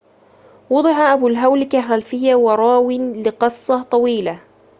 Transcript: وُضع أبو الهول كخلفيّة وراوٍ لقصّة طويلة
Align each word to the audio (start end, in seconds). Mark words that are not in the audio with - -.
وُضع 0.69 1.13
أبو 1.13 1.27
الهول 1.27 1.63
كخلفيّة 1.63 2.35
وراوٍ 2.35 2.91
لقصّة 3.13 3.83
طويلة 3.83 4.39